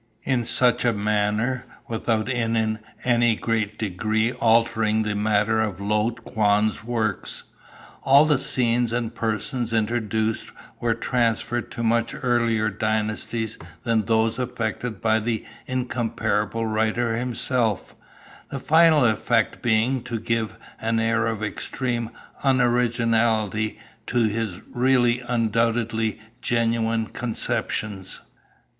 [0.23, 6.83] In such a manner, without in any great degree altering the matter of Lo Kuan's
[6.83, 7.43] works,
[8.01, 15.01] all the scenes and persons introduced were transferred to much earlier dynasties than those affected
[15.01, 17.93] by the incomparable writer himself,
[18.49, 22.09] the final effect being to give an air of extreme
[22.43, 23.77] unoriginality
[24.07, 28.21] to his really undoubtedly genuine conceptions.